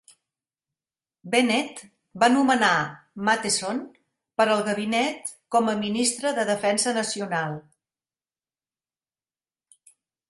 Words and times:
Bennett 1.33 1.81
va 2.23 2.29
nomenar 2.35 2.71
Matheson 3.27 3.81
per 4.41 4.47
al 4.55 4.63
gabinet 4.69 5.29
com 5.57 5.69
a 5.75 5.79
ministre 5.83 6.33
de 6.41 6.47
defensa 6.51 6.95
nacional. 6.99 7.55